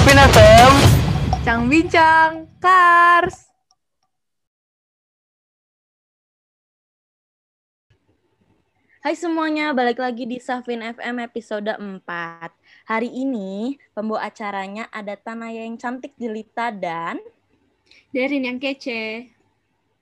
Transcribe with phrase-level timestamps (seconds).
[0.00, 0.72] Sapin FM.
[1.44, 3.52] Cang Bincang Kars.
[9.04, 12.00] Hai semuanya, balik lagi di Safin FM episode 4.
[12.88, 17.20] Hari ini pembawa acaranya ada Tanaya yang cantik jelita dan
[18.08, 19.28] Derin yang kece.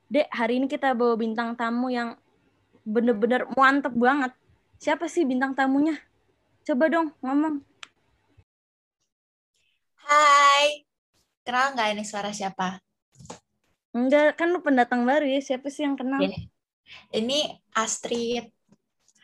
[0.07, 2.15] Dek, hari ini kita bawa bintang tamu yang
[2.87, 4.31] bener-bener mantep banget.
[4.79, 5.99] Siapa sih bintang tamunya?
[6.63, 7.67] Coba dong ngomong.
[10.09, 10.89] Hai,
[11.45, 12.81] kenal nggak ini suara siapa?
[13.93, 15.37] Enggak, kan lu pendatang baru ya.
[15.45, 16.25] Siapa sih yang kenal?
[16.25, 16.49] Iya.
[17.13, 18.49] Ini Astrid.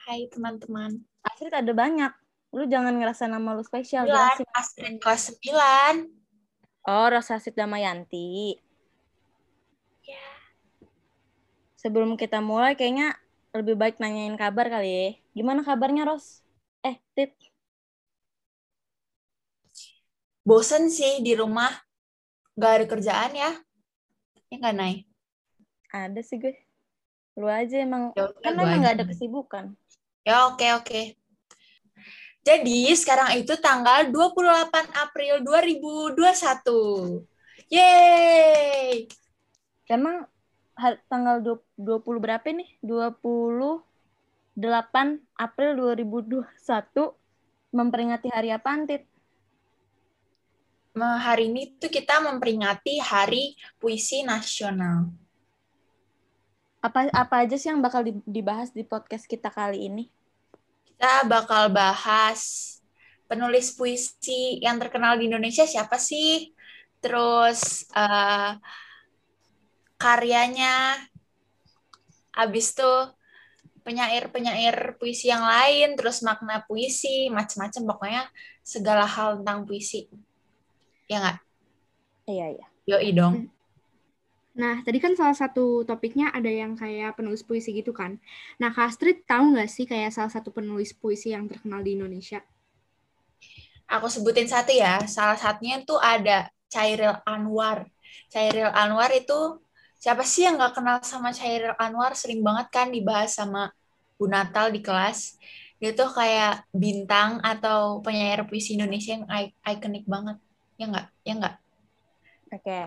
[0.05, 1.01] Hai teman-teman.
[1.25, 2.13] Astrid ada banyak.
[2.53, 4.05] Lu jangan ngerasa nama lu spesial.
[4.05, 4.49] Sembilan, jelasin.
[4.53, 6.85] Astrid kelas 9.
[6.85, 8.61] Oh, Rosa Astrid Damayanti.
[10.05, 10.29] Ya.
[11.81, 13.17] Sebelum kita mulai, kayaknya
[13.57, 15.09] lebih baik nanyain kabar kali ya.
[15.33, 16.45] Gimana kabarnya, Ros?
[16.85, 17.33] Eh, Tit.
[20.45, 21.73] Bosen sih di rumah.
[22.55, 23.51] Gak ada kerjaan ya.
[24.47, 24.95] Ya nggak, Nay?
[25.91, 26.55] Ada sih gue.
[27.35, 28.13] Lu aja emang.
[28.15, 28.83] Ya Kan emang aja.
[28.85, 29.65] gak ada kesibukan.
[30.23, 31.17] Ya oke oke.
[32.45, 37.25] Jadi sekarang itu tanggal 28 April 2021.
[37.73, 39.09] Yeay!
[39.89, 40.29] Emang
[41.09, 42.69] tanggal du- 20 berapa nih?
[42.85, 43.81] 28
[45.35, 47.17] April 2021
[47.73, 49.09] memperingati hari apa, Tit?
[50.95, 55.11] Hari ini tuh kita memperingati Hari Puisi Nasional.
[56.79, 60.07] Apa apa aja sih yang bakal di- dibahas di podcast kita kali ini?
[60.87, 62.71] Kita bakal bahas
[63.27, 66.55] penulis puisi yang terkenal di Indonesia siapa sih?
[67.03, 68.55] Terus eh,
[69.99, 70.95] karyanya,
[72.39, 72.93] abis itu
[73.83, 78.23] penyair-penyair puisi yang lain, terus makna puisi, macam-macam pokoknya
[78.63, 80.07] segala hal tentang puisi.
[81.09, 81.39] Ya nggak?
[82.25, 82.67] Iya, iya.
[82.89, 83.49] Yoi dong.
[84.55, 88.23] Nah, tadi kan salah satu topiknya ada yang kayak penulis puisi gitu kan.
[88.63, 92.39] Nah, Kak Astrid tahu nggak sih kayak salah satu penulis puisi yang terkenal di Indonesia?
[93.91, 95.03] Aku sebutin satu ya.
[95.11, 97.91] Salah satunya tuh ada Chairil Anwar.
[98.31, 99.59] Chairil Anwar itu
[99.99, 102.15] siapa sih yang nggak kenal sama Chairil Anwar?
[102.15, 103.75] Sering banget kan dibahas sama
[104.15, 105.35] Bu Natal di kelas.
[105.83, 109.27] Dia tuh kayak bintang atau penyair puisi Indonesia yang
[109.67, 110.39] ikonik banget.
[110.79, 111.07] Ya nggak?
[111.23, 111.55] Ya nggak?
[112.55, 112.81] Oke.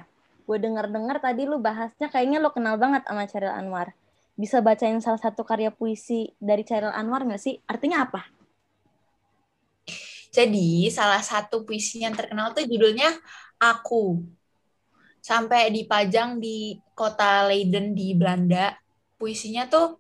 [0.48, 3.92] Gue denger-dengar tadi lu bahasnya kayaknya lu kenal banget sama Chairil Anwar.
[4.40, 7.60] Bisa bacain salah satu karya puisi dari Chairil Anwar nggak sih?
[7.68, 8.28] Artinya apa?
[10.32, 13.12] Jadi salah satu puisi yang terkenal tuh judulnya
[13.58, 14.22] Aku.
[15.18, 18.78] Sampai dipajang di kota Leiden di Belanda.
[19.18, 19.98] Puisinya tuh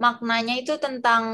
[0.00, 1.24] maknanya itu tentang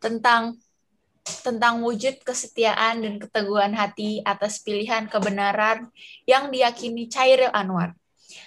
[0.00, 0.58] tentang
[1.42, 5.90] tentang wujud kesetiaan dan keteguhan hati atas pilihan kebenaran
[6.22, 7.98] yang diyakini Chairil Anwar.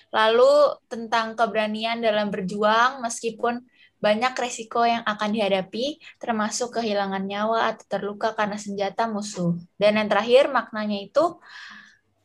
[0.10, 3.62] Lalu tentang keberanian dalam berjuang meskipun
[4.00, 9.60] banyak resiko yang akan dihadapi, termasuk kehilangan nyawa atau terluka karena senjata musuh.
[9.76, 11.36] Dan yang terakhir, maknanya itu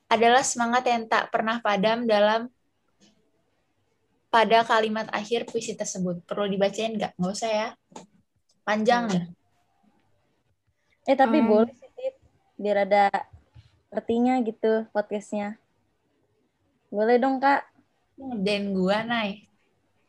[0.07, 2.47] adalah semangat yang tak pernah padam dalam
[4.31, 6.23] pada kalimat akhir puisi tersebut.
[6.23, 7.19] Perlu dibacain nggak?
[7.19, 7.69] Nggak usah ya.
[8.63, 9.23] Panjang ya.
[11.05, 11.49] Eh tapi Hmm.
[11.49, 12.15] boleh sih, Tit.
[12.57, 13.13] Biar ada
[13.93, 15.61] artinya gitu podcastnya.
[16.89, 17.67] Boleh dong, Kak?
[18.17, 19.51] Ngerjain gua, Nay.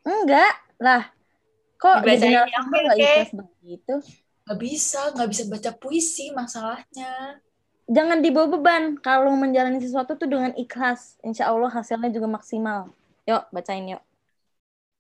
[0.06, 0.54] Enggak.
[0.78, 1.10] Lah,
[1.82, 2.46] kok jadi nggak
[2.94, 3.00] oke.
[3.00, 3.94] ikhlas begitu?
[4.46, 7.42] Nggak bisa, nggak bisa baca puisi masalahnya.
[7.90, 8.98] Jangan dibawa beban.
[9.02, 11.18] Kalau menjalani sesuatu tuh dengan ikhlas.
[11.26, 12.94] Insya Allah hasilnya juga maksimal.
[13.26, 14.02] Yuk, bacain yuk.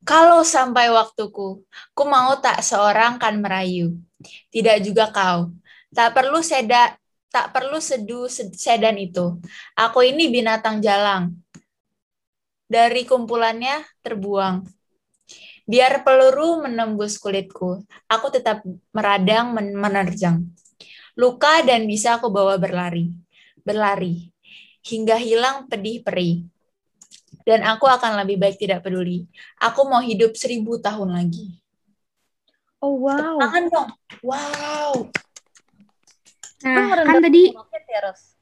[0.05, 1.65] Kalau sampai waktuku,
[1.97, 3.97] ku mau tak seorang kan merayu.
[4.53, 5.49] Tidak juga kau.
[5.95, 6.99] Tak perlu seda,
[7.31, 9.39] tak perlu seduh sed- sedan itu.
[9.79, 11.31] Aku ini binatang jalang.
[12.67, 14.67] Dari kumpulannya terbuang.
[15.65, 18.61] Biar peluru menembus kulitku, aku tetap
[18.91, 20.43] meradang men- menerjang.
[21.15, 23.09] Luka dan bisa aku bawa berlari.
[23.63, 24.29] Berlari.
[24.83, 26.45] Hingga hilang pedih perih.
[27.47, 29.25] Dan aku akan lebih baik tidak peduli.
[29.63, 31.55] Aku mau hidup seribu tahun lagi.
[32.83, 33.39] Oh, wow.
[33.41, 33.89] Tangan dong.
[34.21, 35.09] Wow.
[36.65, 38.33] Nah, kan tadi ya, Ros?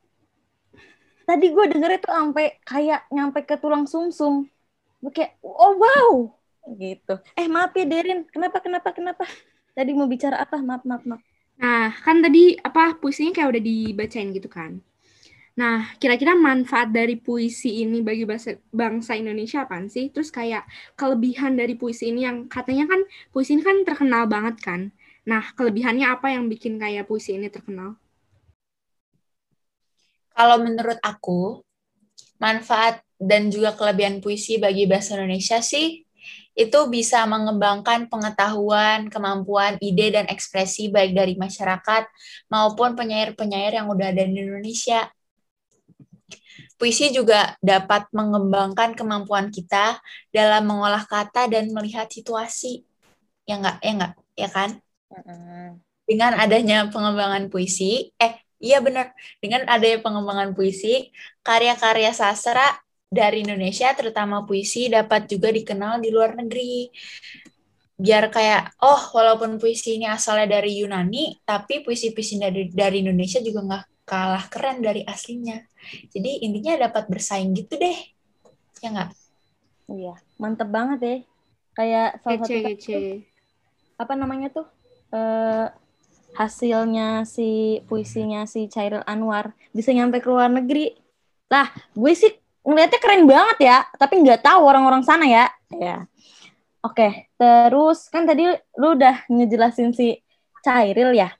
[1.23, 4.47] Tadi gue denger itu sampai kayak nyampe ke tulang sumsum.
[5.03, 6.11] Gue kayak, oh wow,
[6.79, 7.19] gitu.
[7.35, 9.23] Eh maaf ya Derin, kenapa kenapa kenapa?
[9.75, 10.59] Tadi mau bicara apa?
[10.59, 11.21] Maaf maaf maaf.
[11.59, 14.79] Nah, kan tadi apa puisinya kayak udah dibacain gitu kan.
[15.53, 20.09] Nah, kira-kira manfaat dari puisi ini bagi bangsa, bangsa Indonesia apaan sih?
[20.09, 20.65] Terus kayak
[20.97, 24.81] kelebihan dari puisi ini yang katanya kan puisi ini kan terkenal banget kan.
[25.29, 28.01] Nah, kelebihannya apa yang bikin kayak puisi ini terkenal?
[30.33, 31.61] Kalau menurut aku,
[32.41, 36.03] manfaat dan juga kelebihan puisi bagi bahasa Indonesia sih
[36.53, 42.05] itu bisa mengembangkan pengetahuan, kemampuan, ide, dan ekspresi baik dari masyarakat
[42.45, 45.09] maupun penyair-penyair yang udah ada di Indonesia.
[46.77, 49.97] Puisi juga dapat mengembangkan kemampuan kita
[50.29, 52.85] dalam mengolah kata dan melihat situasi.
[53.49, 53.77] Ya enggak?
[53.81, 54.13] Ya enggak?
[54.37, 54.69] Ya kan?
[56.05, 59.11] Dengan adanya pengembangan puisi, eh iya benar,
[59.43, 61.11] dengan adanya pengembangan puisi,
[61.43, 62.79] karya-karya sastra
[63.11, 66.87] dari Indonesia, terutama puisi, dapat juga dikenal di luar negeri.
[67.93, 73.61] Biar kayak, oh walaupun puisi ini asalnya dari Yunani, tapi puisi-puisi dari, dari Indonesia juga
[73.67, 75.59] nggak kalah keren dari aslinya.
[76.09, 77.99] Jadi intinya dapat bersaing gitu deh.
[78.81, 79.09] Ya nggak?
[79.93, 81.19] Iya, mantep banget deh.
[81.77, 82.97] Kayak salah Kece, satu kece.
[83.93, 84.67] apa namanya tuh
[85.13, 85.67] eh,
[86.33, 90.93] hasilnya si puisinya si Chairil Anwar bisa nyampe ke luar negeri.
[91.49, 92.33] Lah, gue sih
[92.65, 95.45] ngeliatnya keren banget ya, tapi nggak tahu orang-orang sana ya.
[95.73, 96.09] Ya.
[96.83, 98.43] Oke, terus kan tadi
[98.75, 100.19] lu udah ngejelasin si
[100.65, 101.31] Chairil ya.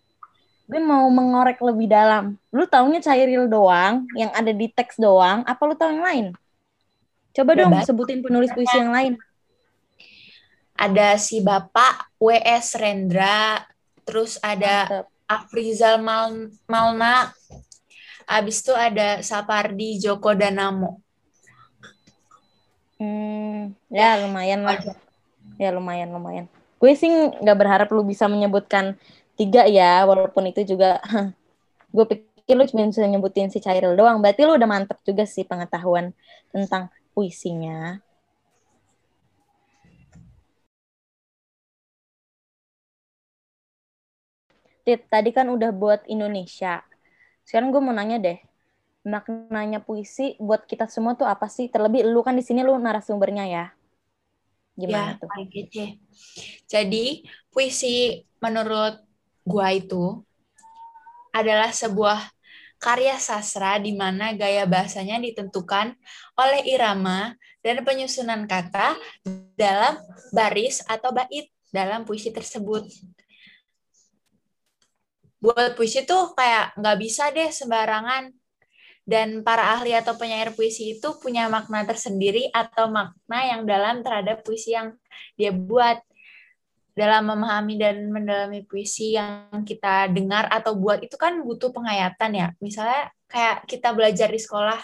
[0.70, 2.40] Gue mau mengorek lebih dalam.
[2.54, 6.26] Lu taunya Chairil doang, yang ada di teks doang, apa lu tahu yang lain?
[7.34, 7.90] Coba dong Bebas.
[7.90, 9.18] sebutin penulis puisi yang lain.
[10.78, 12.78] Ada si Bapak W.S.
[12.78, 13.58] Rendra,
[14.04, 15.06] terus ada Mantep.
[15.24, 17.32] Afrizal Mal Malna,
[18.28, 21.00] abis itu ada Sapardi Djoko Danamo.
[23.00, 24.80] Hmm, ya lumayan lah.
[25.60, 26.46] Ya lumayan lumayan.
[26.80, 29.00] Gue sih nggak berharap lu bisa menyebutkan
[29.40, 31.00] tiga ya, walaupun itu juga
[31.90, 34.20] gue pikir lu cuma bisa nyebutin si Chairil doang.
[34.20, 36.12] Berarti lu udah mantep juga sih pengetahuan
[36.52, 38.04] tentang puisinya.
[44.84, 46.84] Tit, tadi kan udah buat Indonesia.
[47.48, 48.40] Sekarang gue mau nanya deh,
[49.08, 51.72] maknanya puisi buat kita semua tuh apa sih?
[51.72, 53.66] Terlebih lu kan di sini lu narasumbernya ya.
[54.76, 55.30] Gimana ya, tuh?
[55.48, 55.86] kece.
[56.66, 58.98] Jadi, puisi menurut
[59.46, 60.24] gua itu
[61.30, 62.20] adalah sebuah
[62.82, 65.96] karya sastra di mana gaya bahasanya ditentukan
[66.36, 69.00] oleh irama dan penyusunan kata
[69.56, 69.96] dalam
[70.36, 72.84] baris atau bait dalam puisi tersebut.
[75.44, 78.32] Buat puisi tuh kayak nggak bisa deh sembarangan.
[79.04, 84.48] Dan para ahli atau penyair puisi itu punya makna tersendiri atau makna yang dalam terhadap
[84.48, 84.96] puisi yang
[85.36, 86.00] dia buat.
[86.94, 92.48] Dalam memahami dan mendalami puisi yang kita dengar atau buat itu kan butuh penghayatan ya.
[92.64, 94.80] Misalnya kayak kita belajar di sekolah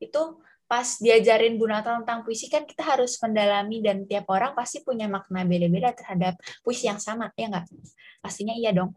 [0.00, 4.80] itu pas diajarin Bu Natal tentang puisi kan kita harus mendalami dan tiap orang pasti
[4.80, 7.68] punya makna beda-beda terhadap puisi yang sama ya nggak?
[8.24, 8.96] Pastinya iya dong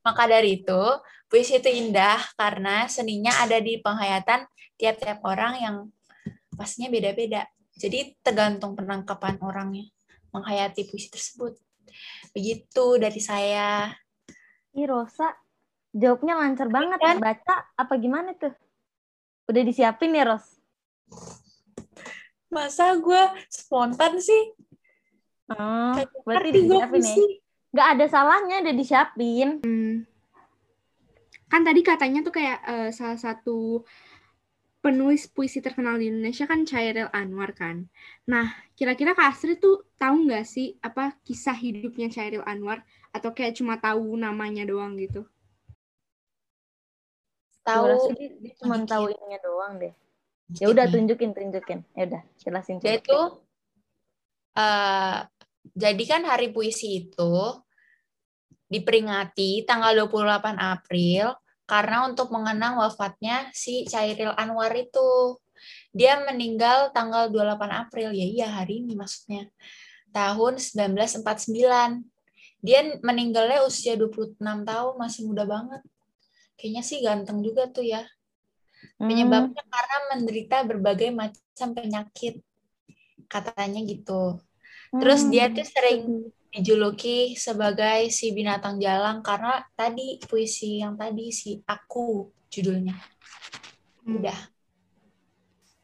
[0.00, 0.82] maka dari itu
[1.30, 4.48] puisi itu indah karena seninya ada di penghayatan
[4.80, 5.76] tiap-tiap orang yang
[6.56, 7.46] pastinya beda-beda.
[7.76, 9.88] Jadi tergantung penangkapan orangnya
[10.34, 11.56] menghayati puisi tersebut.
[12.36, 13.90] Begitu dari saya.
[14.76, 15.34] Ih Rosa,
[15.94, 16.98] jawabnya lancar banget.
[17.00, 17.16] Kan?
[17.18, 18.54] Baca apa gimana tuh?
[19.50, 20.46] Udah disiapin ya Ros?
[22.50, 24.54] Masa gue spontan sih?
[25.50, 27.14] Oh, Kayak berarti disiapin ya?
[27.70, 27.76] Puisi.
[27.78, 29.48] Gak ada salahnya udah disiapin.
[29.62, 29.94] Hmm.
[31.50, 33.82] Kan tadi katanya tuh kayak eh, salah satu
[34.80, 37.84] penulis puisi terkenal di Indonesia kan Chairil Anwar kan.
[38.24, 42.80] Nah, kira-kira Kak Astrid tuh tahu nggak sih apa kisah hidupnya Chairil Anwar
[43.12, 45.28] atau kayak cuma tahu namanya doang gitu?
[47.60, 49.92] Tahu dia, cuma tahu ininya doang deh.
[50.58, 51.84] Ya udah tunjukin, tunjukin.
[51.92, 52.80] Ya udah, jelasin.
[52.80, 53.20] Dia itu
[54.56, 55.18] eh
[55.74, 57.34] jadi kan hari puisi itu
[58.70, 61.34] diperingati tanggal 28 April
[61.70, 65.38] karena untuk mengenang wafatnya si Chairil Anwar itu.
[65.94, 69.46] Dia meninggal tanggal 28 April, ya iya hari ini maksudnya.
[70.10, 72.02] Tahun 1949.
[72.60, 75.82] Dia meninggalnya usia 26 tahun, masih muda banget.
[76.58, 78.02] Kayaknya sih ganteng juga tuh ya.
[78.98, 82.42] Hmm, Penyebabnya karena menderita berbagai macam penyakit.
[83.30, 84.42] Katanya gitu.
[84.90, 85.54] Terus dia hmm.
[85.54, 86.02] tuh sering
[86.50, 92.98] dijuluki sebagai si binatang jalang karena tadi puisi yang tadi si aku judulnya.
[94.02, 94.38] Udah.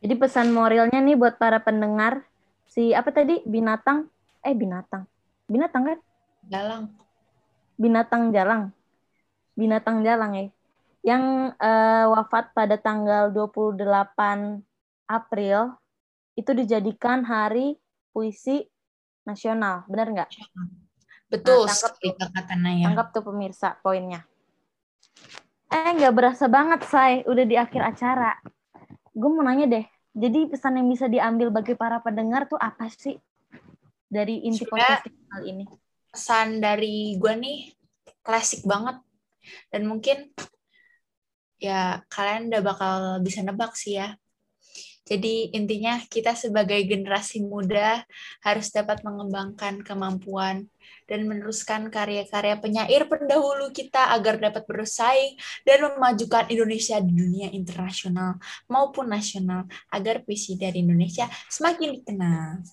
[0.02, 2.26] Jadi pesan moralnya nih buat para pendengar,
[2.66, 4.10] si apa tadi binatang,
[4.42, 5.06] eh binatang,
[5.46, 5.98] binatang kan?
[6.50, 6.84] Jalang.
[7.78, 8.62] Binatang jalang,
[9.54, 10.46] binatang jalang ya,
[11.06, 13.78] yang eh, wafat pada tanggal 28
[15.06, 15.78] April
[16.34, 17.78] itu dijadikan hari
[18.10, 18.66] puisi
[19.26, 20.30] nasional, benar nggak?
[21.26, 22.12] Betul Nah, tangkap tuh.
[22.30, 22.86] kata Naya.
[22.86, 24.22] Anggap tuh pemirsa poinnya.
[25.66, 27.26] Eh, nggak berasa banget, Say.
[27.26, 28.38] Udah di akhir acara.
[29.10, 29.86] Gue mau nanya deh.
[30.16, 33.18] Jadi pesan yang bisa diambil bagi para pendengar tuh apa sih?
[34.06, 35.64] Dari inti podcast kali ini.
[36.08, 37.74] Pesan dari gue nih
[38.22, 39.02] klasik banget.
[39.68, 40.30] Dan mungkin
[41.58, 44.14] ya kalian udah bakal bisa nebak sih ya.
[45.06, 48.02] Jadi intinya kita sebagai generasi muda
[48.42, 50.66] harus dapat mengembangkan kemampuan
[51.06, 58.42] dan meneruskan karya-karya penyair pendahulu kita agar dapat bersaing dan memajukan Indonesia di dunia internasional
[58.66, 62.66] maupun nasional agar puisi dari Indonesia semakin dikenal.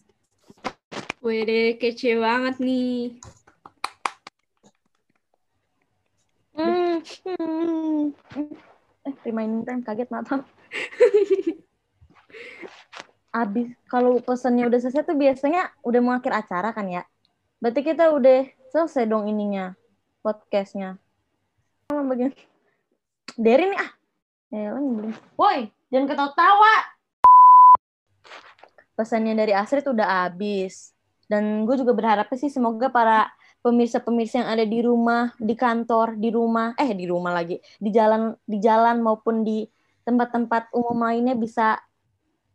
[1.22, 3.22] Wede, kece banget nih.
[6.58, 8.10] Hmm, hmm.
[9.06, 10.42] Eh, reminding time kaget maaf.
[13.34, 17.04] Abis kalau pesannya udah selesai tuh biasanya udah mau akhir acara kan ya.
[17.58, 19.74] Berarti kita udah selesai dong ininya
[20.22, 21.02] podcastnya.
[21.90, 22.34] Sama bagian
[23.34, 23.92] Derin nih ah.
[24.54, 25.18] Ya, lo nyebelin.
[25.34, 26.75] Woi, jangan ketawa-tawa.
[28.94, 30.94] Pesannya dari Astrid udah habis.
[31.25, 33.34] Dan gue juga berharapnya sih semoga para
[33.66, 38.38] pemirsa-pemirsa yang ada di rumah, di kantor, di rumah, eh di rumah lagi, di jalan,
[38.46, 39.66] di jalan maupun di
[40.06, 41.80] tempat-tempat umum lainnya bisa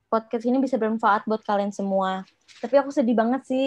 [0.09, 2.25] podcast ini bisa bermanfaat buat kalian semua.
[2.59, 3.65] Tapi aku sedih banget sih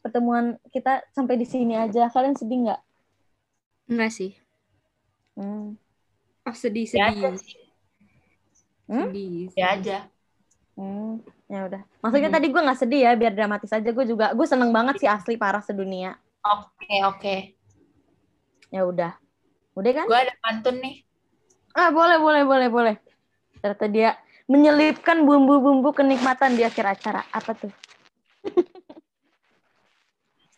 [0.00, 2.08] pertemuan kita sampai di sini aja.
[2.08, 2.80] Kalian sedih nggak?
[3.86, 4.32] Enggak sih.
[5.32, 5.76] Hmm.
[6.42, 7.22] Oh, sedih, Ya sedih.
[7.22, 7.60] aja sih,
[8.84, 9.08] Hmm?
[9.08, 9.46] Sedih.
[9.54, 9.98] ya aja.
[10.74, 11.22] Hmm.
[11.46, 11.82] Ya udah.
[12.00, 12.36] Maksudnya Hmm.
[12.36, 13.88] tadi gue nggak sedih ya, biar dramatis aja.
[13.88, 16.18] Gue juga, gue seneng banget sih asli parah sedunia.
[16.42, 17.36] Oke, oke.
[18.68, 19.12] Ya udah.
[19.72, 20.06] Udah kan?
[20.08, 21.04] Gue ada pantun nih.
[21.72, 22.96] Ah boleh, boleh, boleh, boleh.
[23.60, 24.10] Ternyata dia
[24.52, 27.24] menyelipkan bumbu-bumbu kenikmatan di akhir acara.
[27.32, 27.72] Apa tuh?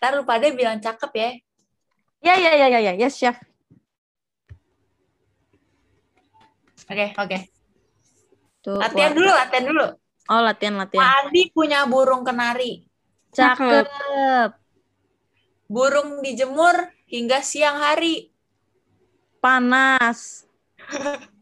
[0.03, 1.31] Ntar lu pada bilang cakep ya.
[2.19, 3.39] Ya, ya, ya, ya, ya, yes chef.
[6.91, 7.39] Oke, oke.
[8.67, 9.17] Tuh, Latihan wah.
[9.17, 9.87] dulu, latihan dulu.
[10.25, 11.05] Oh latihan, latihan.
[11.29, 12.89] Adi punya burung kenari.
[13.31, 13.87] Cakep.
[15.69, 18.33] Burung dijemur hingga siang hari.
[19.39, 20.49] Panas.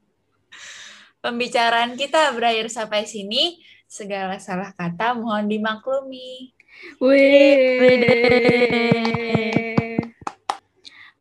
[1.22, 3.62] Pembicaraan kita berakhir sampai sini.
[3.86, 6.50] Segala salah kata mohon dimaklumi.
[6.98, 7.78] Wih.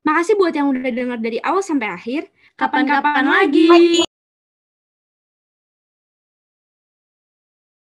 [0.01, 2.34] Makasih buat yang udah dengar dari awal sampai akhir.
[2.58, 3.70] Kapan-kapan lagi.
[3.70, 4.10] lagi.